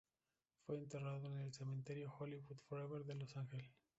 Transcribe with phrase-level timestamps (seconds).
[0.65, 3.69] Fue enterrado en el cementerio Hollywood Forever de Los Ángeles.